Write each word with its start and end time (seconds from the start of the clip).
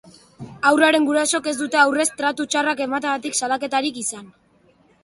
Haurraren 0.69 1.05
gurasoek 1.09 1.49
ez 1.51 1.53
dute 1.59 1.81
aurrez 1.83 2.07
tratu 2.23 2.49
txarrak 2.55 2.85
emateagatik 2.87 3.39
salaketarik 3.43 4.03
izan. 4.07 4.27